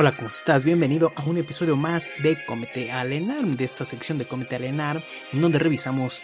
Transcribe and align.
Hola, 0.00 0.16
¿cómo 0.16 0.30
estás? 0.30 0.64
Bienvenido 0.64 1.12
a 1.14 1.26
un 1.26 1.36
episodio 1.36 1.76
más 1.76 2.10
de 2.22 2.42
Comete 2.46 2.90
Alenar, 2.90 3.44
de 3.44 3.66
esta 3.66 3.84
sección 3.84 4.16
de 4.16 4.26
Comete 4.26 4.56
Alenar, 4.56 5.04
en 5.30 5.42
donde 5.42 5.58
revisamos 5.58 6.22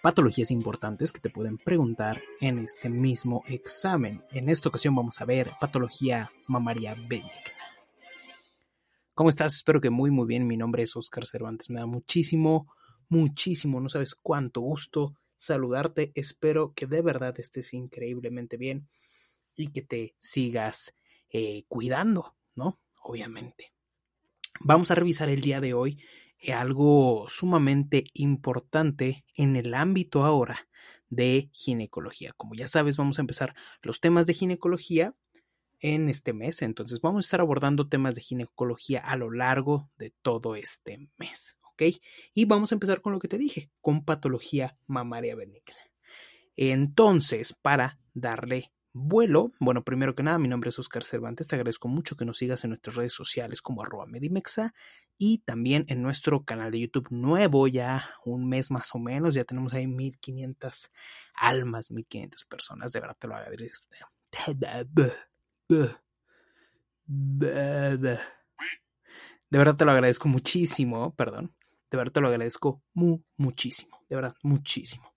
patologías 0.00 0.50
importantes 0.50 1.12
que 1.12 1.20
te 1.20 1.28
pueden 1.28 1.58
preguntar 1.58 2.22
en 2.40 2.60
este 2.60 2.88
mismo 2.88 3.44
examen. 3.48 4.24
En 4.30 4.48
esta 4.48 4.70
ocasión 4.70 4.94
vamos 4.94 5.20
a 5.20 5.26
ver 5.26 5.50
patología 5.60 6.32
mamaria 6.46 6.94
benigna. 6.94 7.30
¿Cómo 9.12 9.28
estás? 9.28 9.56
Espero 9.56 9.82
que 9.82 9.90
muy 9.90 10.10
muy 10.10 10.26
bien. 10.26 10.46
Mi 10.46 10.56
nombre 10.56 10.82
es 10.82 10.96
Oscar 10.96 11.26
Cervantes. 11.26 11.68
Me 11.68 11.80
da 11.80 11.86
muchísimo, 11.86 12.72
muchísimo, 13.10 13.78
no 13.78 13.90
sabes 13.90 14.14
cuánto 14.14 14.62
gusto 14.62 15.18
saludarte. 15.36 16.12
Espero 16.14 16.72
que 16.74 16.86
de 16.86 17.02
verdad 17.02 17.38
estés 17.38 17.74
increíblemente 17.74 18.56
bien 18.56 18.88
y 19.54 19.68
que 19.68 19.82
te 19.82 20.14
sigas 20.16 20.94
eh, 21.28 21.64
cuidando, 21.68 22.38
¿no? 22.56 22.78
Obviamente. 23.02 23.72
Vamos 24.60 24.90
a 24.90 24.94
revisar 24.94 25.28
el 25.28 25.40
día 25.40 25.60
de 25.60 25.74
hoy 25.74 25.98
eh, 26.38 26.52
algo 26.52 27.26
sumamente 27.28 28.04
importante 28.14 29.24
en 29.34 29.56
el 29.56 29.74
ámbito 29.74 30.24
ahora 30.24 30.68
de 31.08 31.50
ginecología. 31.52 32.32
Como 32.36 32.54
ya 32.54 32.68
sabes, 32.68 32.96
vamos 32.96 33.18
a 33.18 33.22
empezar 33.22 33.54
los 33.82 34.00
temas 34.00 34.26
de 34.26 34.34
ginecología 34.34 35.14
en 35.78 36.08
este 36.08 36.32
mes, 36.32 36.62
entonces 36.62 37.00
vamos 37.00 37.24
a 37.24 37.26
estar 37.26 37.40
abordando 37.40 37.88
temas 37.88 38.14
de 38.14 38.22
ginecología 38.22 39.00
a 39.00 39.16
lo 39.16 39.32
largo 39.32 39.90
de 39.98 40.14
todo 40.22 40.54
este 40.54 41.10
mes, 41.18 41.58
¿ok? 41.72 41.82
Y 42.34 42.44
vamos 42.44 42.70
a 42.70 42.76
empezar 42.76 43.02
con 43.02 43.12
lo 43.12 43.18
que 43.18 43.26
te 43.28 43.36
dije, 43.36 43.70
con 43.80 44.04
patología 44.04 44.78
mamaria 44.86 45.34
benigna. 45.34 45.76
Entonces, 46.56 47.52
para 47.52 47.98
darle 48.14 48.72
vuelo. 48.92 49.52
Bueno, 49.58 49.82
primero 49.84 50.14
que 50.14 50.22
nada, 50.22 50.38
mi 50.38 50.48
nombre 50.48 50.68
es 50.68 50.78
Oscar 50.78 51.04
Cervantes. 51.04 51.46
Te 51.46 51.56
agradezco 51.56 51.88
mucho 51.88 52.16
que 52.16 52.24
nos 52.24 52.38
sigas 52.38 52.64
en 52.64 52.70
nuestras 52.70 52.96
redes 52.96 53.12
sociales 53.12 53.62
como 53.62 53.82
arroba 53.82 54.06
Medimexa 54.06 54.74
y 55.18 55.38
también 55.38 55.84
en 55.88 56.02
nuestro 56.02 56.44
canal 56.44 56.70
de 56.70 56.80
YouTube 56.80 57.08
nuevo, 57.10 57.68
ya 57.68 58.10
un 58.24 58.48
mes 58.48 58.70
más 58.70 58.94
o 58.94 58.98
menos. 58.98 59.34
Ya 59.34 59.44
tenemos 59.44 59.74
ahí 59.74 59.86
1500 59.86 60.90
almas, 61.34 61.90
1500 61.90 62.44
personas. 62.44 62.92
De 62.92 63.00
verdad 63.00 63.16
te 63.18 63.28
lo 63.28 63.36
agradezco. 63.36 63.88
De 69.50 69.58
verdad 69.58 69.76
te 69.76 69.84
lo 69.84 69.92
agradezco 69.92 70.28
muchísimo, 70.28 71.14
perdón. 71.14 71.54
De 71.90 71.98
verdad 71.98 72.12
te 72.12 72.20
lo 72.22 72.28
agradezco 72.28 72.82
muchísimo. 73.36 74.02
De 74.08 74.16
verdad, 74.16 74.34
muchísimo. 74.42 75.11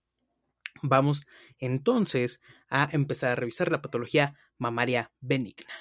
Vamos 0.82 1.26
entonces 1.58 2.40
a 2.68 2.88
empezar 2.92 3.32
a 3.32 3.36
revisar 3.36 3.70
la 3.70 3.82
patología 3.82 4.34
mamaria 4.58 5.12
benigna. 5.20 5.72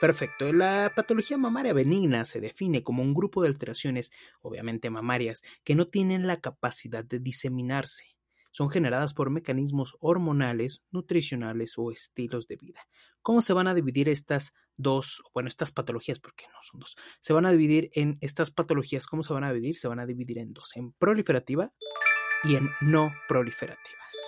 Perfecto. 0.00 0.52
La 0.52 0.92
patología 0.94 1.38
mamaria 1.38 1.72
benigna 1.72 2.26
se 2.26 2.40
define 2.40 2.82
como 2.82 3.02
un 3.02 3.14
grupo 3.14 3.42
de 3.42 3.48
alteraciones, 3.48 4.12
obviamente 4.42 4.90
mamarias, 4.90 5.42
que 5.64 5.74
no 5.74 5.88
tienen 5.88 6.26
la 6.26 6.36
capacidad 6.36 7.04
de 7.04 7.18
diseminarse. 7.18 8.04
Son 8.50 8.70
generadas 8.70 9.14
por 9.14 9.30
mecanismos 9.30 9.96
hormonales, 10.00 10.82
nutricionales 10.90 11.74
o 11.76 11.90
estilos 11.90 12.46
de 12.46 12.56
vida. 12.56 12.80
¿Cómo 13.22 13.40
se 13.42 13.52
van 13.52 13.68
a 13.68 13.74
dividir 13.74 14.08
estas 14.08 14.54
dos, 14.76 15.22
bueno, 15.34 15.48
estas 15.48 15.72
patologías, 15.72 16.20
porque 16.20 16.46
no 16.48 16.58
son 16.62 16.80
dos? 16.80 16.96
Se 17.20 17.32
van 17.32 17.46
a 17.46 17.50
dividir 17.50 17.90
en 17.94 18.18
estas 18.20 18.50
patologías, 18.50 19.06
¿cómo 19.06 19.22
se 19.22 19.32
van 19.32 19.44
a 19.44 19.52
dividir? 19.52 19.76
Se 19.76 19.88
van 19.88 20.00
a 20.00 20.06
dividir 20.06 20.38
en 20.38 20.52
dos, 20.52 20.76
en 20.76 20.92
proliferativa 20.92 21.72
y 22.44 22.56
en 22.56 22.70
no 22.80 23.14
proliferativas. 23.28 24.26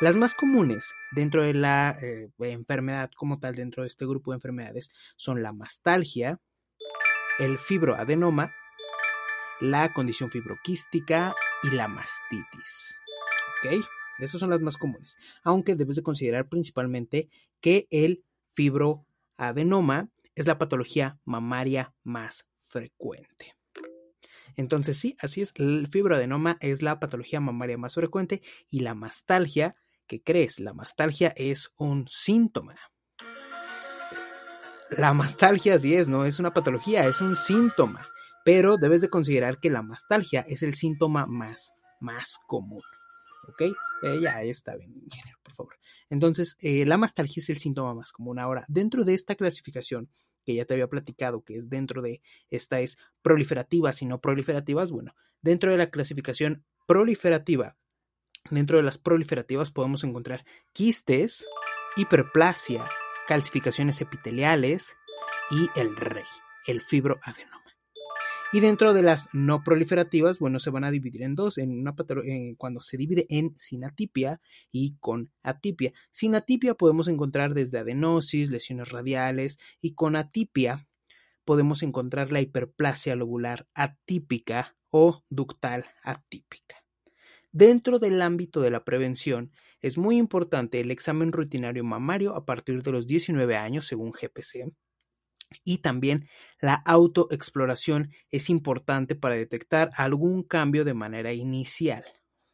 Las 0.00 0.16
más 0.16 0.34
comunes 0.34 0.94
dentro 1.12 1.42
de 1.42 1.54
la 1.54 1.96
eh, 2.02 2.28
enfermedad 2.40 3.10
como 3.16 3.38
tal, 3.38 3.54
dentro 3.54 3.84
de 3.84 3.88
este 3.88 4.04
grupo 4.06 4.32
de 4.32 4.36
enfermedades, 4.36 4.90
son 5.16 5.42
la 5.42 5.52
mastalgia, 5.52 6.40
el 7.38 7.58
fibroadenoma, 7.58 8.52
la 9.60 9.92
condición 9.92 10.30
fibroquística 10.30 11.34
y 11.62 11.70
la 11.70 11.88
mastitis. 11.88 12.98
¿Ok? 13.64 13.84
Esas 14.18 14.40
son 14.40 14.50
las 14.50 14.60
más 14.60 14.76
comunes. 14.76 15.16
Aunque 15.42 15.74
debes 15.74 15.96
de 15.96 16.02
considerar 16.02 16.48
principalmente 16.48 17.28
que 17.60 17.86
el 17.90 18.24
fibroadenoma 18.52 20.08
es 20.34 20.46
la 20.46 20.58
patología 20.58 21.18
mamaria 21.24 21.94
más 22.02 22.46
frecuente. 22.66 23.54
Entonces 24.56 24.98
sí, 24.98 25.16
así 25.20 25.42
es, 25.42 25.52
el 25.56 25.88
fibroadenoma 25.88 26.56
es 26.60 26.82
la 26.82 27.00
patología 27.00 27.40
mamaria 27.40 27.78
más 27.78 27.94
frecuente 27.94 28.42
y 28.70 28.80
la 28.80 28.94
mastalgia, 28.94 29.76
¿qué 30.06 30.22
crees? 30.22 30.60
La 30.60 30.74
mastalgia 30.74 31.32
es 31.36 31.72
un 31.76 32.06
síntoma. 32.08 32.76
La 34.90 35.12
mastalgia 35.12 35.78
sí 35.78 35.94
es, 35.94 36.08
no 36.08 36.24
es 36.24 36.38
una 36.38 36.54
patología, 36.54 37.06
es 37.06 37.20
un 37.20 37.34
síntoma, 37.34 38.08
pero 38.44 38.76
debes 38.76 39.00
de 39.00 39.10
considerar 39.10 39.58
que 39.58 39.70
la 39.70 39.82
mastalgia 39.82 40.42
es 40.48 40.62
el 40.62 40.74
síntoma 40.74 41.26
más, 41.26 41.72
más 42.00 42.38
común. 42.46 42.82
¿Ok? 43.48 43.62
Eh, 44.02 44.20
ya 44.20 44.42
está 44.42 44.76
bien, 44.76 44.92
por 45.42 45.54
favor. 45.54 45.74
Entonces, 46.10 46.56
eh, 46.60 46.84
la 46.86 46.96
mastalgia 46.96 47.40
es 47.40 47.50
el 47.50 47.58
síntoma 47.58 47.94
más 47.94 48.12
común. 48.12 48.38
Ahora, 48.38 48.64
dentro 48.68 49.04
de 49.04 49.14
esta 49.14 49.34
clasificación, 49.34 50.08
que 50.44 50.54
ya 50.54 50.64
te 50.64 50.74
había 50.74 50.88
platicado, 50.88 51.42
que 51.42 51.56
es 51.56 51.68
dentro 51.68 52.02
de 52.02 52.20
esta 52.50 52.80
es 52.80 52.98
proliferativas 53.22 54.02
y 54.02 54.06
no 54.06 54.20
proliferativas, 54.20 54.90
bueno, 54.90 55.14
dentro 55.40 55.70
de 55.70 55.78
la 55.78 55.90
clasificación 55.90 56.64
proliferativa, 56.86 57.76
dentro 58.50 58.76
de 58.76 58.82
las 58.82 58.98
proliferativas 58.98 59.70
podemos 59.70 60.04
encontrar 60.04 60.44
quistes, 60.72 61.46
hiperplasia, 61.96 62.84
calcificaciones 63.26 64.00
epiteliales 64.00 64.96
y 65.50 65.68
el 65.78 65.96
rey, 65.96 66.24
el 66.66 66.80
fibroadenoma. 66.80 67.63
Y 68.54 68.60
dentro 68.60 68.94
de 68.94 69.02
las 69.02 69.28
no 69.32 69.64
proliferativas, 69.64 70.38
bueno, 70.38 70.60
se 70.60 70.70
van 70.70 70.84
a 70.84 70.92
dividir 70.92 71.24
en 71.24 71.34
dos, 71.34 71.58
en 71.58 71.76
una 71.76 71.92
cuando 72.56 72.80
se 72.80 72.96
divide 72.96 73.26
en 73.28 73.52
sinatipia 73.58 74.40
y 74.70 74.94
con 75.00 75.32
atipia. 75.42 75.92
Sinatipia 76.12 76.74
podemos 76.74 77.08
encontrar 77.08 77.52
desde 77.52 77.78
adenosis, 77.78 78.50
lesiones 78.50 78.92
radiales 78.92 79.58
y 79.80 79.94
con 79.94 80.14
atipia 80.14 80.86
podemos 81.44 81.82
encontrar 81.82 82.30
la 82.30 82.42
hiperplasia 82.42 83.16
lobular 83.16 83.66
atípica 83.74 84.76
o 84.88 85.24
ductal 85.28 85.86
atípica. 86.04 86.76
Dentro 87.50 87.98
del 87.98 88.22
ámbito 88.22 88.60
de 88.60 88.70
la 88.70 88.84
prevención, 88.84 89.50
es 89.80 89.98
muy 89.98 90.16
importante 90.16 90.78
el 90.78 90.92
examen 90.92 91.32
rutinario 91.32 91.82
mamario 91.82 92.36
a 92.36 92.44
partir 92.44 92.84
de 92.84 92.92
los 92.92 93.08
19 93.08 93.56
años, 93.56 93.88
según 93.88 94.12
GPC, 94.12 94.72
y 95.62 95.78
también 95.78 96.28
la 96.60 96.74
autoexploración 96.74 98.12
es 98.30 98.50
importante 98.50 99.14
para 99.14 99.36
detectar 99.36 99.90
algún 99.96 100.42
cambio 100.42 100.84
de 100.84 100.94
manera 100.94 101.32
inicial. 101.32 102.04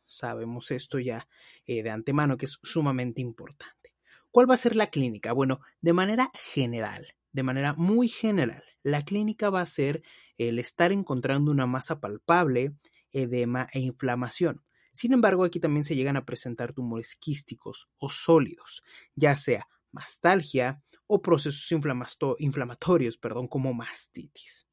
Sabemos 0.07 0.71
esto 0.71 0.99
ya 0.99 1.29
eh, 1.67 1.83
de 1.83 1.91
antemano 1.91 2.37
que 2.37 2.47
es 2.47 2.59
sumamente 2.63 3.21
importante. 3.21 3.95
¿Cuál 4.31 4.51
va 4.51 4.55
a 4.55 4.59
ser 4.59 4.77
la 4.77 4.91
clínica? 4.91 5.33
Bueno, 5.33 5.61
de 5.81 5.93
manera 5.93 6.31
general, 6.35 7.07
de 7.33 7.43
manera 7.43 7.75
muy 7.75 8.09
general, 8.09 8.65
la 8.83 9.05
clínica 9.05 9.51
va 9.51 9.61
a 9.61 9.67
ser 9.67 10.03
el 10.39 10.59
estar 10.59 10.93
encontrando 10.93 11.51
una 11.51 11.67
masa 11.67 12.01
palpable, 12.01 12.73
edema 13.13 13.69
e 13.73 13.81
inflamación. 13.81 14.63
Sin 14.93 15.13
embargo, 15.13 15.45
aquí 15.45 15.61
también 15.61 15.85
se 15.85 15.95
llegan 15.95 16.17
a 16.17 16.25
presentar 16.25 16.73
tumores 16.73 17.17
quísticos 17.17 17.89
o 17.99 18.09
sólidos, 18.09 18.83
ya 19.15 19.35
sea 19.35 19.69
mastalgia 19.93 20.83
o 21.07 21.21
procesos 21.21 21.71
inflamatorios, 22.39 23.17
perdón, 23.19 23.49
como 23.49 23.75
mastitis. 23.75 24.67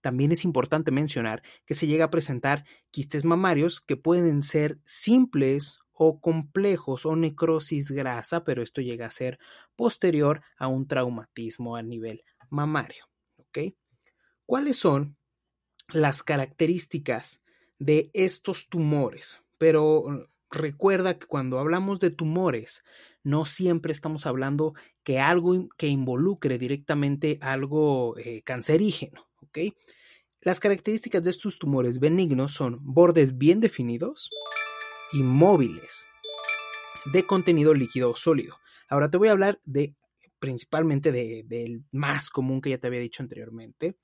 También 0.00 0.32
es 0.32 0.44
importante 0.44 0.90
mencionar 0.90 1.42
que 1.64 1.74
se 1.74 1.86
llega 1.86 2.06
a 2.06 2.10
presentar 2.10 2.64
quistes 2.90 3.24
mamarios 3.24 3.80
que 3.80 3.96
pueden 3.96 4.42
ser 4.42 4.78
simples 4.84 5.78
o 5.92 6.20
complejos 6.20 7.06
o 7.06 7.16
necrosis 7.16 7.90
grasa, 7.90 8.44
pero 8.44 8.62
esto 8.62 8.82
llega 8.82 9.06
a 9.06 9.10
ser 9.10 9.38
posterior 9.76 10.42
a 10.58 10.66
un 10.66 10.86
traumatismo 10.86 11.76
a 11.76 11.82
nivel 11.82 12.22
mamario. 12.50 13.06
¿Cuáles 14.46 14.76
son 14.76 15.16
las 15.92 16.22
características 16.22 17.42
de 17.78 18.10
estos 18.12 18.68
tumores? 18.68 19.42
Pero 19.56 20.28
recuerda 20.50 21.18
que 21.18 21.26
cuando 21.26 21.58
hablamos 21.58 21.98
de 22.00 22.10
tumores, 22.10 22.84
no 23.24 23.46
siempre 23.46 23.92
estamos 23.92 24.26
hablando 24.26 24.74
que 25.02 25.18
algo 25.18 25.68
que 25.76 25.88
involucre 25.88 26.58
directamente 26.58 27.38
algo 27.40 28.16
eh, 28.18 28.42
cancerígeno. 28.42 29.26
Las 30.40 30.60
características 30.60 31.24
de 31.24 31.30
estos 31.30 31.58
tumores 31.58 31.98
benignos 31.98 32.52
son 32.52 32.78
bordes 32.80 33.38
bien 33.38 33.60
definidos 33.60 34.30
y 35.12 35.22
móviles, 35.22 36.06
de 37.12 37.26
contenido 37.26 37.72
líquido 37.72 38.10
o 38.10 38.16
sólido. 38.16 38.58
Ahora 38.88 39.10
te 39.10 39.16
voy 39.16 39.28
a 39.28 39.32
hablar 39.32 39.60
de 39.64 39.94
principalmente 40.38 41.10
del 41.12 41.84
más 41.92 42.28
común 42.28 42.60
que 42.60 42.70
ya 42.70 42.78
te 42.78 42.88
había 42.88 43.00
dicho 43.00 43.22
anteriormente, 43.22 43.96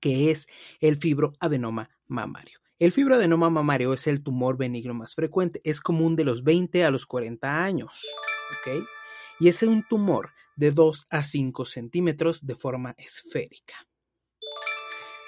que 0.00 0.32
es 0.32 0.48
el 0.80 0.96
fibroadenoma 0.96 1.90
mamario. 2.08 2.58
El 2.80 2.92
fibroadenoma 2.92 3.50
mamario 3.50 3.92
es 3.92 4.06
el 4.06 4.22
tumor 4.22 4.56
benigno 4.56 4.94
más 4.94 5.14
frecuente, 5.14 5.60
es 5.62 5.80
común 5.80 6.16
de 6.16 6.24
los 6.24 6.42
20 6.42 6.82
a 6.84 6.90
los 6.90 7.06
40 7.06 7.62
años. 7.62 8.06
Y 9.38 9.48
es 9.48 9.62
un 9.62 9.86
tumor 9.88 10.32
de 10.56 10.72
2 10.72 11.06
a 11.10 11.22
5 11.22 11.64
centímetros 11.64 12.46
de 12.46 12.54
forma 12.54 12.94
esférica. 12.98 13.74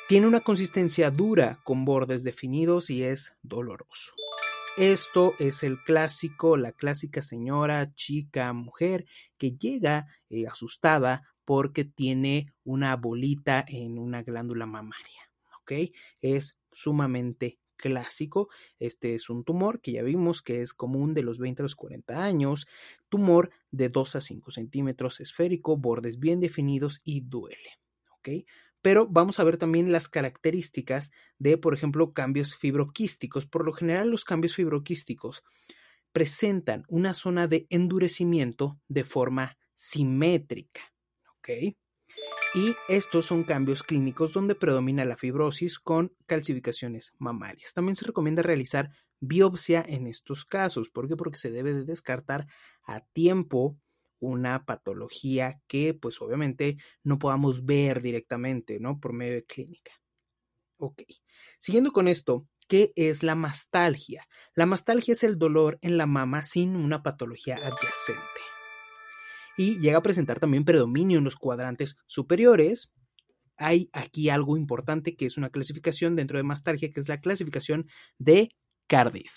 Tiene 0.08 0.26
una 0.26 0.40
consistencia 0.40 1.10
dura 1.10 1.60
con 1.64 1.84
bordes 1.84 2.22
definidos 2.22 2.90
y 2.90 3.02
es 3.02 3.32
doloroso. 3.42 4.12
Esto 4.76 5.34
es 5.38 5.62
el 5.62 5.82
clásico, 5.84 6.56
la 6.56 6.72
clásica 6.72 7.22
señora, 7.22 7.94
chica, 7.94 8.52
mujer 8.52 9.06
que 9.38 9.52
llega 9.52 10.06
eh, 10.28 10.46
asustada 10.46 11.22
porque 11.44 11.84
tiene 11.84 12.46
una 12.64 12.96
bolita 12.96 13.64
en 13.66 13.98
una 13.98 14.22
glándula 14.22 14.66
mamaria. 14.66 15.30
¿Ok? 15.60 15.72
Es 16.20 16.56
sumamente 16.72 17.58
clásico. 17.82 18.48
Este 18.78 19.14
es 19.14 19.28
un 19.28 19.44
tumor 19.44 19.80
que 19.80 19.92
ya 19.92 20.02
vimos 20.02 20.40
que 20.40 20.62
es 20.62 20.72
común 20.72 21.12
de 21.12 21.22
los 21.22 21.38
20 21.38 21.62
a 21.62 21.64
los 21.64 21.74
40 21.74 22.22
años. 22.22 22.68
Tumor 23.08 23.50
de 23.72 23.88
2 23.88 24.16
a 24.16 24.20
5 24.20 24.50
centímetros 24.52 25.20
esférico, 25.20 25.76
bordes 25.76 26.18
bien 26.18 26.40
definidos 26.40 27.02
y 27.04 27.20
duele. 27.20 27.80
¿Ok? 28.18 28.28
pero 28.82 29.06
vamos 29.06 29.38
a 29.38 29.44
ver 29.44 29.58
también 29.58 29.92
las 29.92 30.08
características 30.08 31.12
de, 31.38 31.56
por 31.56 31.72
ejemplo, 31.72 32.12
cambios 32.12 32.56
fibroquísticos. 32.56 33.46
Por 33.46 33.64
lo 33.64 33.72
general, 33.72 34.10
los 34.10 34.24
cambios 34.24 34.56
fibroquísticos 34.56 35.44
presentan 36.12 36.84
una 36.88 37.14
zona 37.14 37.46
de 37.46 37.66
endurecimiento 37.70 38.80
de 38.88 39.04
forma 39.04 39.56
simétrica. 39.74 40.82
Y 42.54 42.76
estos 42.86 43.24
son 43.24 43.44
cambios 43.44 43.82
clínicos 43.82 44.34
donde 44.34 44.54
predomina 44.54 45.06
la 45.06 45.16
fibrosis 45.16 45.78
con 45.78 46.14
calcificaciones 46.26 47.14
mamarias. 47.18 47.72
También 47.72 47.96
se 47.96 48.04
recomienda 48.04 48.42
realizar 48.42 48.90
biopsia 49.20 49.82
en 49.86 50.06
estos 50.06 50.44
casos. 50.44 50.90
¿Por 50.90 51.08
qué? 51.08 51.16
Porque 51.16 51.38
se 51.38 51.50
debe 51.50 51.72
de 51.72 51.84
descartar 51.84 52.46
a 52.84 53.00
tiempo 53.00 53.78
una 54.18 54.66
patología 54.66 55.62
que 55.66 55.94
pues 55.94 56.20
obviamente 56.20 56.76
no 57.02 57.18
podamos 57.18 57.64
ver 57.64 58.02
directamente, 58.02 58.78
¿no? 58.80 59.00
Por 59.00 59.14
medio 59.14 59.34
de 59.34 59.44
clínica. 59.44 59.92
Ok. 60.76 61.04
Siguiendo 61.58 61.90
con 61.90 62.06
esto, 62.06 62.46
¿qué 62.68 62.92
es 62.96 63.22
la 63.22 63.34
mastalgia? 63.34 64.28
La 64.54 64.66
mastalgia 64.66 65.12
es 65.12 65.24
el 65.24 65.38
dolor 65.38 65.78
en 65.80 65.96
la 65.96 66.06
mama 66.06 66.42
sin 66.42 66.76
una 66.76 67.02
patología 67.02 67.56
adyacente. 67.56 68.61
Y 69.56 69.78
llega 69.80 69.98
a 69.98 70.02
presentar 70.02 70.40
también 70.40 70.64
predominio 70.64 71.18
en 71.18 71.24
los 71.24 71.36
cuadrantes 71.36 71.96
superiores. 72.06 72.90
Hay 73.56 73.90
aquí 73.92 74.28
algo 74.30 74.56
importante 74.56 75.14
que 75.14 75.26
es 75.26 75.36
una 75.36 75.50
clasificación 75.50 76.16
dentro 76.16 76.38
de 76.38 76.44
mastalgia, 76.44 76.90
que 76.90 77.00
es 77.00 77.08
la 77.08 77.20
clasificación 77.20 77.86
de 78.18 78.50
Cardiff. 78.86 79.32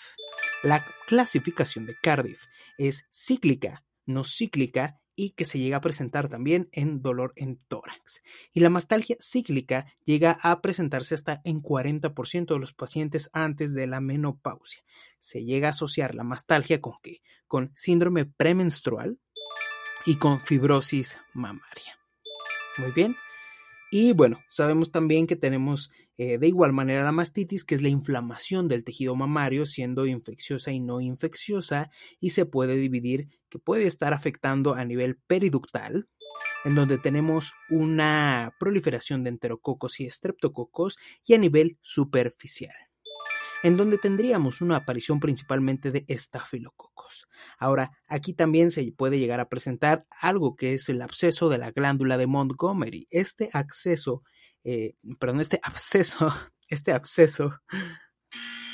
La 0.62 0.84
clasificación 1.06 1.86
de 1.86 1.96
Cardiff 2.02 2.42
es 2.78 3.06
cíclica, 3.12 3.84
no 4.04 4.24
cíclica 4.24 4.98
y 5.14 5.30
que 5.30 5.46
se 5.46 5.58
llega 5.58 5.78
a 5.78 5.80
presentar 5.80 6.28
también 6.28 6.68
en 6.72 7.00
dolor 7.00 7.32
en 7.36 7.58
tórax. 7.68 8.22
Y 8.52 8.60
la 8.60 8.68
mastalgia 8.68 9.16
cíclica 9.18 9.86
llega 10.04 10.38
a 10.42 10.60
presentarse 10.60 11.14
hasta 11.14 11.40
en 11.44 11.62
40% 11.62 12.54
de 12.54 12.58
los 12.60 12.74
pacientes 12.74 13.30
antes 13.32 13.72
de 13.72 13.86
la 13.86 14.00
menopausia. 14.00 14.82
Se 15.18 15.44
llega 15.44 15.68
a 15.68 15.70
asociar 15.70 16.14
la 16.14 16.22
mastalgia 16.22 16.80
con 16.80 16.94
qué? 17.02 17.22
Con 17.46 17.72
síndrome 17.74 18.26
premenstrual 18.26 19.18
y 20.06 20.16
con 20.16 20.40
fibrosis 20.40 21.18
mamaria. 21.34 21.98
Muy 22.78 22.92
bien. 22.92 23.16
Y 23.90 24.12
bueno, 24.12 24.40
sabemos 24.48 24.90
también 24.90 25.26
que 25.26 25.36
tenemos 25.36 25.90
eh, 26.18 26.38
de 26.38 26.48
igual 26.48 26.72
manera 26.72 27.04
la 27.04 27.12
mastitis, 27.12 27.64
que 27.64 27.74
es 27.74 27.82
la 27.82 27.88
inflamación 27.88 28.68
del 28.68 28.84
tejido 28.84 29.14
mamario, 29.14 29.66
siendo 29.66 30.06
infecciosa 30.06 30.72
y 30.72 30.80
no 30.80 31.00
infecciosa, 31.00 31.90
y 32.20 32.30
se 32.30 32.46
puede 32.46 32.76
dividir, 32.76 33.28
que 33.48 33.58
puede 33.58 33.86
estar 33.86 34.12
afectando 34.12 34.74
a 34.74 34.84
nivel 34.84 35.16
periductal, 35.26 36.08
en 36.64 36.74
donde 36.74 36.98
tenemos 36.98 37.52
una 37.68 38.54
proliferación 38.58 39.24
de 39.24 39.30
enterococos 39.30 40.00
y 40.00 40.06
estreptococos, 40.06 40.98
y 41.24 41.34
a 41.34 41.38
nivel 41.38 41.78
superficial 41.82 42.74
en 43.62 43.76
donde 43.76 43.98
tendríamos 43.98 44.60
una 44.60 44.76
aparición 44.76 45.20
principalmente 45.20 45.90
de 45.90 46.04
estafilococos. 46.08 47.28
Ahora, 47.58 47.92
aquí 48.08 48.32
también 48.32 48.70
se 48.70 48.90
puede 48.92 49.18
llegar 49.18 49.40
a 49.40 49.48
presentar 49.48 50.06
algo 50.20 50.56
que 50.56 50.74
es 50.74 50.88
el 50.88 51.02
absceso 51.02 51.48
de 51.48 51.58
la 51.58 51.70
glándula 51.70 52.18
de 52.18 52.26
Montgomery. 52.26 53.06
Este 53.10 53.48
acceso, 53.52 54.22
eh, 54.64 54.94
perdón, 55.18 55.40
este 55.40 55.60
absceso, 55.62 56.32
este 56.68 56.92
absceso, 56.92 57.60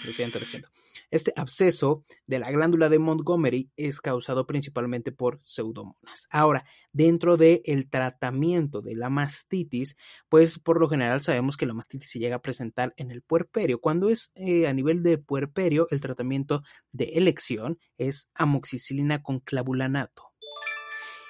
lo 0.05 0.13
siento, 0.13 0.39
lo. 0.39 0.69
Este 1.13 1.35
absceso 1.37 2.05
de 2.27 2.39
la 2.39 2.51
glándula 2.51 2.89
de 2.89 2.99
Montgomery 2.99 3.71
es 3.77 4.01
causado 4.01 4.47
principalmente 4.47 5.13
por 5.13 5.41
pseudomonas. 5.45 6.27
Ahora, 6.31 6.65
dentro 6.91 7.37
del 7.37 7.91
tratamiento 7.91 8.81
de 8.81 8.97
la 8.97 9.11
mastitis, 9.11 9.95
pues 10.31 10.59
por 10.59 10.81
lo 10.81 10.89
general 10.89 11.21
sabemos 11.21 11.59
que 11.59 11.67
la 11.67 11.75
mastitis 11.75 12.11
se 12.11 12.19
llega 12.19 12.37
a 12.37 12.43
presentar 12.43 12.95
en 12.97 13.11
el 13.11 13.21
puerperio. 13.21 13.79
Cuando 13.79 14.09
es 14.09 14.33
eh, 14.37 14.67
a 14.67 14.73
nivel 14.73 15.03
de 15.03 15.19
puerperio, 15.19 15.87
el 15.91 16.01
tratamiento 16.01 16.63
de 16.93 17.11
elección 17.13 17.79
es 17.99 18.31
amoxicilina 18.35 19.23
con 19.23 19.41
clavulanato. 19.41 20.33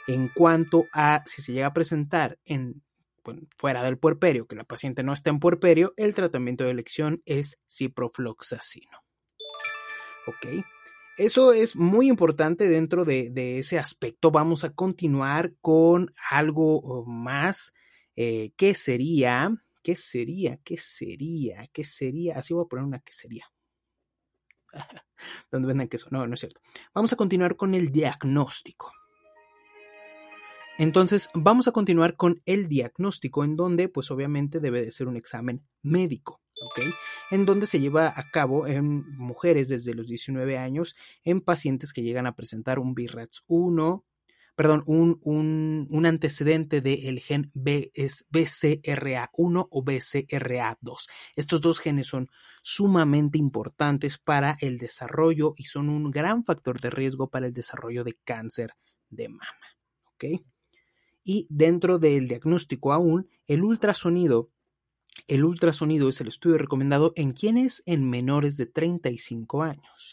En 0.06 0.28
cuanto 0.28 0.87
a 0.93 1.25
si 1.26 1.43
se 1.43 1.52
llega 1.52 1.67
a 1.67 1.75
presentar 1.75 2.38
en 2.44 2.82
fuera 3.58 3.82
del 3.82 3.99
puerperio, 3.99 4.46
que 4.46 4.55
la 4.55 4.64
paciente 4.64 5.02
no 5.02 5.12
está 5.12 5.31
en 5.31 5.40
puerperio, 5.40 5.93
el 5.96 6.14
tratamiento 6.14 6.62
de 6.62 6.70
elección 6.70 7.20
es 7.26 7.58
ciprofloxacino. 7.69 9.01
¿Ok? 10.27 10.65
Eso 11.19 11.53
es 11.53 11.77
muy 11.77 12.09
importante 12.09 12.69
dentro 12.69 13.05
de, 13.05 13.59
ese 13.59 13.79
aspecto. 13.79 14.31
Vamos 14.31 14.65
a 14.65 14.73
continuar 14.73 15.53
con 15.61 16.13
algo 16.31 16.81
oh, 16.81 17.05
más. 17.05 17.73
Eh, 18.17 18.53
¿Qué 18.57 18.75
sería? 18.75 19.55
¿Qué 19.83 19.95
sería? 19.97 20.59
¿Qué 20.65 20.79
sería? 20.79 21.67
¿Qué 21.73 21.85
sería? 21.85 22.39
Así 22.39 22.55
voy 22.55 22.65
a 22.65 22.69
poner 22.69 22.85
una 22.85 23.01
que 23.01 23.13
sería. 23.13 23.45
¿Dónde 25.51 25.69
venden 25.69 25.89
queso? 25.89 26.09
No, 26.11 26.27
no 26.27 26.35
es 26.35 26.41
cierto. 26.41 26.61
Vamos 26.95 27.13
a 27.13 27.17
continuar 27.17 27.57
con 27.57 27.75
el 27.75 27.93
diagnóstico. 27.93 28.93
Entonces, 30.79 31.29
vamos 31.35 31.69
a 31.69 31.73
continuar 31.73 32.17
con 32.17 32.43
el 32.47 32.69
diagnóstico, 32.69 33.45
en 33.45 33.57
donde, 33.57 33.89
pues 33.89 34.11
obviamente 34.11 34.59
debe 34.59 34.83
de 34.83 34.91
ser 34.91 35.07
un 35.07 35.17
examen 35.17 35.65
médico. 35.83 36.42
En 37.31 37.47
donde 37.47 37.67
se 37.67 37.81
lleva 37.81 38.09
a 38.09 38.31
cabo 38.31 38.67
en 38.67 39.05
mujeres 39.17 39.69
desde 39.69 39.94
los 39.94 40.06
19 40.06 40.59
años 40.59 40.97
en 41.25 41.41
pacientes 41.41 41.93
que 41.93 42.03
llegan 42.03 42.26
a 42.26 42.35
presentar 42.35 42.79
un 42.79 42.94
BRAF 42.94 43.31
1, 43.47 44.05
perdón, 44.55 44.82
un, 44.87 45.19
un, 45.91 46.06
antecedente 46.06 46.81
del 46.81 47.20
gen 47.20 47.50
BCRA1 47.55 49.28
o 49.71 49.85
BCRA2. 49.85 51.09
Estos 51.37 51.61
dos 51.61 51.81
genes 51.81 52.07
son 52.07 52.28
sumamente 52.62 53.38
importantes 53.38 54.19
para 54.19 54.57
el 54.61 54.78
desarrollo 54.78 55.54
y 55.57 55.64
son 55.64 55.88
un 55.88 56.11
gran 56.11 56.45
factor 56.45 56.81
de 56.81 56.90
riesgo 56.90 57.28
para 57.28 57.47
el 57.47 57.52
desarrollo 57.52 58.04
de 58.04 58.19
cáncer 58.25 58.75
de 59.09 59.28
mama. 59.28 59.66
¿ok? 60.14 60.25
Y 61.25 61.47
dentro 61.50 61.99
del 61.99 62.28
diagnóstico 62.28 62.92
aún, 62.92 63.28
el 63.47 63.62
ultrasonido 63.62 64.50
el 65.28 65.45
ultrasonido 65.45 66.09
es 66.09 66.21
el 66.21 66.28
estudio 66.28 66.59
recomendado 66.59 67.12
en 67.16 67.33
quienes 67.33 67.83
en 67.87 68.09
menores 68.09 68.57
de 68.57 68.66
35 68.66 69.62
años. 69.62 70.12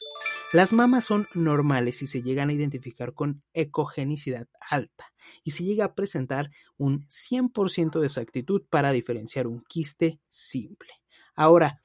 Las 0.52 0.74
mamas 0.74 1.04
son 1.04 1.28
normales 1.36 2.02
y 2.02 2.08
se 2.08 2.24
llegan 2.24 2.50
a 2.50 2.54
identificar 2.54 3.14
con 3.14 3.44
ecogenicidad 3.54 4.48
alta 4.60 5.14
y 5.44 5.52
se 5.52 5.64
llega 5.64 5.86
a 5.86 5.94
presentar 5.94 6.50
un 6.78 7.08
100% 7.08 8.00
de 8.00 8.06
exactitud 8.08 8.64
para 8.68 8.92
diferenciar 8.92 9.46
un 9.46 9.64
quiste 9.68 10.20
simple. 10.28 10.90
Ahora, 11.36 11.84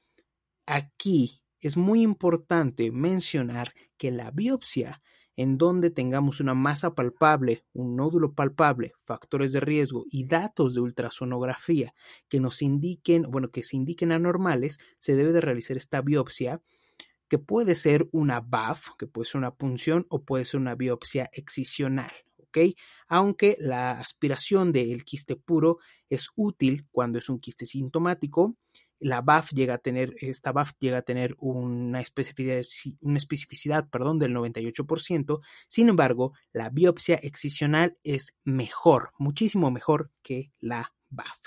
aquí 0.65 1.43
es 1.59 1.77
muy 1.77 2.01
importante 2.01 2.91
mencionar 2.91 3.73
que 3.97 4.11
la 4.11 4.31
biopsia 4.31 5.01
en 5.35 5.57
donde 5.57 5.89
tengamos 5.89 6.39
una 6.39 6.53
masa 6.53 6.95
palpable, 6.95 7.65
un 7.73 7.95
nódulo 7.95 8.33
palpable, 8.33 8.93
factores 9.05 9.51
de 9.51 9.59
riesgo 9.59 10.05
y 10.09 10.25
datos 10.25 10.75
de 10.75 10.81
ultrasonografía 10.81 11.93
que 12.29 12.39
nos 12.39 12.61
indiquen, 12.61 13.23
bueno, 13.23 13.51
que 13.51 13.63
se 13.63 13.75
indiquen 13.75 14.11
anormales, 14.11 14.79
se 14.99 15.15
debe 15.15 15.33
de 15.33 15.41
realizar 15.41 15.77
esta 15.77 16.01
biopsia 16.01 16.61
que 17.27 17.39
puede 17.39 17.75
ser 17.75 18.07
una 18.11 18.39
BAF, 18.39 18.89
que 18.97 19.07
puede 19.07 19.25
ser 19.25 19.39
una 19.39 19.55
punción 19.55 20.05
o 20.09 20.23
puede 20.23 20.45
ser 20.45 20.59
una 20.59 20.75
biopsia 20.75 21.29
excisional. 21.33 22.11
¿ok? 22.37 22.57
Aunque 23.07 23.57
la 23.59 23.99
aspiración 23.99 24.71
del 24.71 25.03
quiste 25.03 25.35
puro 25.35 25.79
es 26.09 26.29
útil 26.35 26.85
cuando 26.91 27.17
es 27.17 27.29
un 27.29 27.39
quiste 27.39 27.65
sintomático 27.65 28.55
la 28.99 29.21
BAF 29.21 29.51
llega 29.51 29.75
a 29.75 29.77
tener, 29.77 30.15
esta 30.19 30.51
BAF 30.51 30.73
llega 30.79 30.99
a 30.99 31.01
tener 31.01 31.35
una 31.39 32.01
especificidad, 32.01 32.61
una 33.01 33.17
especificidad 33.17 33.89
perdón, 33.89 34.19
del 34.19 34.33
98%, 34.33 35.41
sin 35.67 35.89
embargo, 35.89 36.33
la 36.51 36.69
biopsia 36.69 37.19
excisional 37.21 37.97
es 38.03 38.35
mejor, 38.43 39.11
muchísimo 39.17 39.71
mejor 39.71 40.11
que 40.21 40.51
la 40.59 40.93
BAF. 41.09 41.37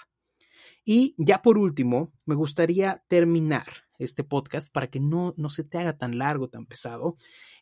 Y 0.85 1.15
ya 1.19 1.43
por 1.43 1.59
último, 1.59 2.13
me 2.25 2.35
gustaría 2.35 3.05
terminar 3.09 3.67
este 3.99 4.25
podcast 4.25 4.73
para 4.73 4.87
que 4.89 5.01
no, 5.01 5.35
no 5.37 5.51
se 5.51 5.65
te 5.65 5.79
haga 5.79 5.99
tan 5.99 6.19
largo, 6.19 6.49
tan 6.49 6.67
pesado, 6.67 7.17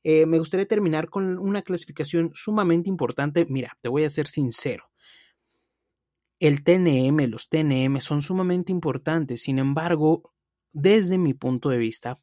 Eh, 0.09 0.25
me 0.25 0.39
gustaría 0.39 0.69
terminar 0.69 1.09
con 1.11 1.37
una 1.37 1.63
clasificación 1.63 2.31
sumamente 2.33 2.89
importante. 2.89 3.45
Mira, 3.49 3.77
te 3.83 3.89
voy 3.89 4.05
a 4.05 4.09
ser 4.09 4.29
sincero. 4.29 4.85
El 6.39 6.65
TNM, 6.65 7.29
los 7.29 7.49
TNM 7.49 8.01
son 8.01 8.21
sumamente 8.21 8.71
importantes. 8.71 9.43
Sin 9.43 9.59
embargo, 9.59 10.35
desde 10.73 11.17
mi 11.17 11.33
punto 11.33 11.71
de 11.71 11.79
vista, 11.79 12.19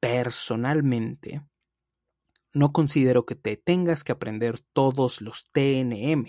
personalmente, 0.00 1.42
no 2.52 2.72
considero 2.72 3.24
que 3.24 3.36
te 3.36 3.56
tengas 3.56 4.04
que 4.04 4.12
aprender 4.12 4.60
todos 4.72 5.22
los 5.22 5.46
TNM. 5.52 6.26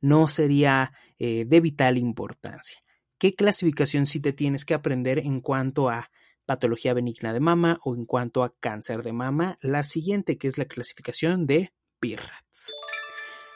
No 0.00 0.28
sería 0.28 0.92
eh, 1.18 1.44
de 1.46 1.60
vital 1.60 1.98
importancia. 1.98 2.78
¿Qué 3.18 3.34
clasificación 3.34 4.06
sí 4.06 4.20
te 4.20 4.32
tienes 4.32 4.64
que 4.64 4.74
aprender 4.74 5.18
en 5.18 5.40
cuanto 5.40 5.88
a 5.88 6.10
patología 6.44 6.94
benigna 6.94 7.32
de 7.32 7.40
mama 7.40 7.78
o 7.82 7.96
en 7.96 8.04
cuanto 8.04 8.44
a 8.44 8.54
cáncer 8.54 9.02
de 9.02 9.12
mama? 9.12 9.58
La 9.62 9.82
siguiente, 9.82 10.38
que 10.38 10.46
es 10.46 10.58
la 10.58 10.66
clasificación 10.66 11.46
de 11.46 11.72
BIRATS. 12.00 12.72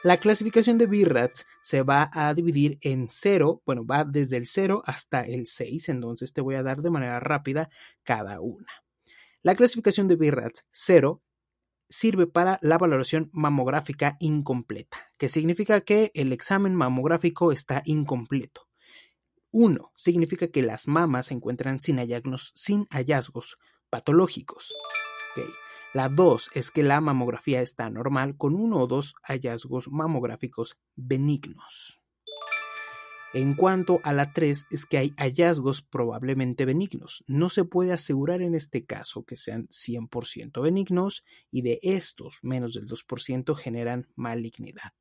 La 0.03 0.17
clasificación 0.17 0.79
de 0.79 0.87
BIRATS 0.87 1.47
se 1.61 1.83
va 1.83 2.11
a 2.15 2.33
dividir 2.33 2.79
en 2.81 3.09
cero, 3.11 3.63
bueno, 3.67 3.85
va 3.85 4.05
desde 4.05 4.39
el 4.39 4.47
0 4.47 4.83
hasta 4.87 5.21
el 5.21 5.45
6, 5.45 5.91
entonces 5.91 6.33
te 6.33 6.41
voy 6.41 6.55
a 6.55 6.63
dar 6.63 6.81
de 6.81 6.89
manera 6.89 7.21
rápida 7.21 7.69
cada 8.03 8.41
una. 8.41 8.67
La 9.43 9.55
clasificación 9.55 10.09
de 10.09 10.17
BIRATS 10.17 10.65
0 10.71 11.23
sirve 11.91 12.27
para 12.27 12.59
la 12.63 12.79
valoración 12.79 13.29
mamográfica 13.35 14.17
incompleta, 14.21 15.13
que 15.19 15.29
significa 15.29 15.83
que 15.83 16.13
el 16.15 16.33
examen 16.33 16.75
mamográfico 16.75 17.53
está 17.53 17.83
incompleto. 17.85 18.69
1 19.51 19.93
significa 19.97 20.49
que 20.49 20.63
las 20.63 20.89
mamas 20.89 21.27
se 21.27 21.35
encuentran 21.35 21.79
sin 21.79 21.99
hallazgos, 21.99 22.53
sin 22.55 22.87
hallazgos 22.91 23.59
patológicos. 23.91 24.73
La 25.93 26.09
2 26.09 26.51
es 26.55 26.71
que 26.71 26.85
la 26.85 27.01
mamografía 27.01 27.61
está 27.63 27.91
normal 27.91 28.37
con 28.37 28.55
uno 28.55 28.77
o 28.77 28.87
dos 28.87 29.17
hallazgos 29.25 29.89
mamográficos 29.89 30.79
benignos. 30.95 32.01
En 33.35 33.55
cuanto 33.55 33.99
a 34.05 34.13
la 34.13 34.33
3 34.33 34.69
es 34.71 34.87
que 34.87 34.99
hay 34.99 35.15
hallazgos 35.17 35.83
probablemente 35.83 36.65
benignos. 36.65 37.25
No 37.27 37.49
se 37.49 37.65
puede 37.65 37.93
asegurar 37.93 38.41
en 38.41 38.55
este 38.55 38.85
caso 38.85 39.25
que 39.25 39.37
sean 39.37 39.67
100% 39.67 40.63
benignos 40.63 41.25
y 41.51 41.63
de 41.63 41.81
estos 41.83 42.39
menos 42.43 42.75
del 42.75 42.87
2% 42.87 43.57
generan 43.57 44.07
malignidad. 44.15 44.93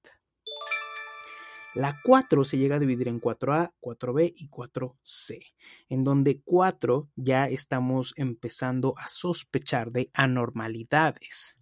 La 1.76 2.00
4 2.04 2.44
se 2.44 2.58
llega 2.58 2.78
a 2.78 2.80
dividir 2.80 3.08
en 3.08 3.22
4A, 3.22 3.74
4B 3.80 4.34
y 4.36 4.50
4C, 4.50 5.40
en 5.88 6.04
donde 6.04 6.42
4 6.44 7.10
ya 7.16 7.48
estamos 7.48 8.14
empezando 8.18 8.96
a 8.98 9.08
sospechar 9.08 9.92
de 9.92 10.10
anormalidades. 10.14 11.60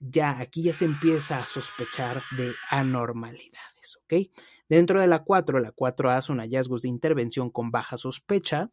Ya 0.00 0.38
aquí 0.40 0.64
ya 0.64 0.74
se 0.74 0.86
empieza 0.86 1.38
a 1.38 1.46
sospechar 1.46 2.22
de 2.36 2.52
anormalidades, 2.68 3.96
¿ok? 4.02 4.28
Dentro 4.68 5.00
de 5.00 5.06
la 5.06 5.22
4, 5.22 5.60
la 5.60 5.72
4A 5.72 6.20
son 6.22 6.38
hallazgos 6.38 6.82
de 6.82 6.88
intervención 6.88 7.50
con 7.50 7.70
baja 7.70 7.96
sospecha, 7.96 8.70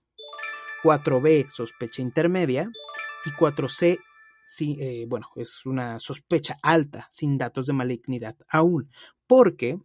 4B 0.83 1.47
sospecha 1.49 2.01
intermedia 2.01 2.71
y 3.25 3.29
4C 3.31 3.99
sí, 4.43 4.77
eh, 4.79 5.05
bueno, 5.07 5.27
es 5.35 5.65
una 5.65 5.99
sospecha 5.99 6.57
alta 6.61 7.07
sin 7.09 7.37
datos 7.37 7.67
de 7.67 7.73
malignidad 7.73 8.35
aún, 8.49 8.89
porque 9.27 9.79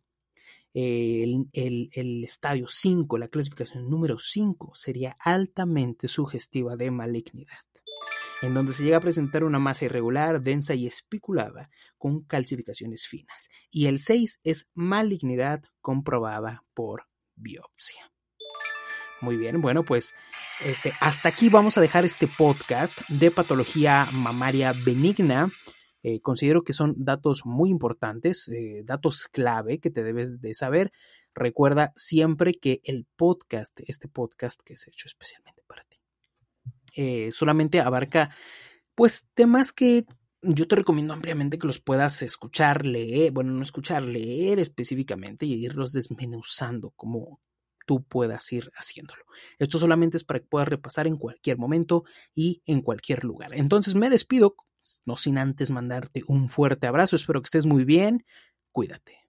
el, 0.78 1.49
el, 1.52 2.25
estadio 2.25 2.66
5, 2.68 3.16
la 3.16 3.28
clasificación 3.28 3.88
número 3.88 4.18
5, 4.18 4.73
sería 4.75 5.16
altamente 5.18 6.06
sugestiva 6.06 6.76
de 6.76 6.90
malignidad 6.90 7.59
en 8.42 8.52
donde 8.52 8.75
se 8.75 8.85
llega 8.85 8.99
a 8.99 9.00
presentar 9.00 9.45
una 9.45 9.59
masa 9.59 9.87
irregular, 9.87 10.42
densa 10.42 10.75
y 10.75 10.87
espiculada, 10.87 11.71
con 11.97 12.23
calcificaciones 12.23 13.06
finas. 13.06 13.49
Y 13.71 13.87
el 13.87 13.99
6 13.99 14.40
es 14.45 14.68
malignidad 14.75 15.64
comprobada 15.80 16.62
por 16.75 17.06
biopsia. 17.35 18.12
Muy 19.23 19.38
bien, 19.38 19.62
bueno, 19.62 19.85
pues 19.85 20.14
este, 20.64 20.92
hasta 21.00 21.30
aquí 21.30 21.49
vamos 21.49 21.78
a 21.78 21.80
dejar 21.80 22.04
este 22.04 22.26
podcast 22.26 22.99
de 23.09 23.30
patología 23.30 24.09
mamaria 24.12 24.73
benigna. 24.73 25.50
Eh, 26.08 26.20
considero 26.20 26.62
que 26.62 26.72
son 26.72 26.94
datos 26.98 27.44
muy 27.44 27.68
importantes, 27.68 28.48
eh, 28.48 28.82
datos 28.84 29.26
clave 29.26 29.80
que 29.80 29.90
te 29.90 30.04
debes 30.04 30.40
de 30.40 30.54
saber. 30.54 30.92
Recuerda 31.34 31.92
siempre 31.96 32.54
que 32.54 32.80
el 32.84 33.08
podcast, 33.16 33.80
este 33.88 34.06
podcast 34.06 34.60
que 34.62 34.75
es 34.75 34.86
hecho 34.86 35.08
especialmente 35.08 35.64
para 35.66 35.82
ti, 35.82 35.98
eh, 36.94 37.32
solamente 37.32 37.80
abarca 37.80 38.30
pues 38.94 39.26
temas 39.34 39.72
que 39.72 40.06
yo 40.42 40.68
te 40.68 40.76
recomiendo 40.76 41.12
ampliamente 41.12 41.58
que 41.58 41.66
los 41.66 41.80
puedas 41.80 42.22
escuchar, 42.22 42.86
leer, 42.86 43.32
bueno, 43.32 43.50
no 43.50 43.64
escuchar, 43.64 44.04
leer 44.04 44.60
específicamente 44.60 45.44
y 45.44 45.54
irlos 45.54 45.90
desmenuzando 45.90 46.90
como 46.90 47.40
tú 47.84 48.04
puedas 48.04 48.52
ir 48.52 48.70
haciéndolo. 48.76 49.25
Esto 49.58 49.80
solamente 49.80 50.18
es 50.18 50.25
para 50.25 50.38
que 50.38 50.46
puedas 50.46 50.68
repasar 50.68 51.08
en 51.08 51.16
cualquier 51.16 51.58
momento 51.58 52.04
y 52.32 52.62
en 52.64 52.82
cualquier 52.82 53.25
lugar. 53.25 53.54
Entonces 53.54 53.96
me 53.96 54.08
despido, 54.08 54.54
no 55.04 55.16
sin 55.16 55.38
antes 55.38 55.70
mandarte 55.70 56.22
un 56.26 56.48
fuerte 56.48 56.86
abrazo, 56.86 57.16
espero 57.16 57.40
que 57.42 57.46
estés 57.46 57.66
muy 57.66 57.84
bien, 57.84 58.24
cuídate. 58.72 59.25